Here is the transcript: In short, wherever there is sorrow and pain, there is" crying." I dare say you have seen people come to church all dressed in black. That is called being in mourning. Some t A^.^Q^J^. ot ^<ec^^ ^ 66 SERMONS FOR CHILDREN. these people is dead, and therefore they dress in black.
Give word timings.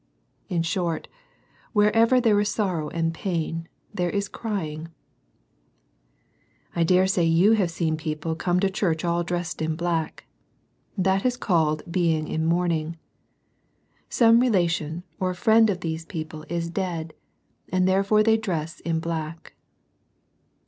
In 0.49 0.63
short, 0.63 1.07
wherever 1.73 2.19
there 2.19 2.39
is 2.39 2.49
sorrow 2.49 2.89
and 2.89 3.13
pain, 3.13 3.67
there 3.93 4.09
is" 4.09 4.29
crying." 4.39 4.87
I 6.75 6.83
dare 6.83 7.05
say 7.05 7.23
you 7.23 7.51
have 7.51 7.69
seen 7.69 7.97
people 7.97 8.33
come 8.33 8.59
to 8.61 8.69
church 8.71 9.05
all 9.05 9.23
dressed 9.23 9.61
in 9.61 9.75
black. 9.75 10.25
That 10.97 11.23
is 11.23 11.37
called 11.37 11.83
being 11.87 12.27
in 12.27 12.47
mourning. 12.47 12.97
Some 14.09 14.41
t 14.41 14.47
A^.^Q^J^. 14.47 14.49
ot 14.49 14.49
^<ec^^ 14.49 14.49
^ 14.49 14.61
66 14.65 14.77
SERMONS 14.79 15.03
FOR 15.19 15.33
CHILDREN. 15.35 15.79
these 15.81 16.05
people 16.05 16.45
is 16.49 16.69
dead, 16.71 17.13
and 17.69 17.87
therefore 17.87 18.23
they 18.23 18.37
dress 18.37 18.79
in 18.79 18.99
black. 18.99 19.53